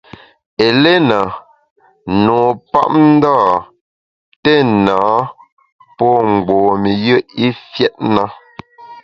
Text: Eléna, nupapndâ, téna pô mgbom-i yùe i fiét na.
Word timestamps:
Eléna, 0.67 1.21
nupapndâ, 2.23 3.37
téna 4.43 4.97
pô 5.97 6.09
mgbom-i 6.31 6.91
yùe 7.05 7.19
i 7.45 7.47
fiét 7.71 7.93
na. 8.15 8.23